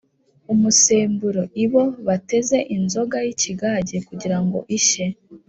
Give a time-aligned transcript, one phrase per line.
[0.53, 5.05] umusemburo: ibo bateza inzoga y’ikigage kugira ngo ishye